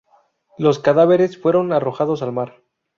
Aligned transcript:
Los 0.57 0.79
cadáveres 0.79 1.37
fueron 1.39 1.71
arrojados 1.71 2.23
al 2.23 2.31
mar. 2.31 2.63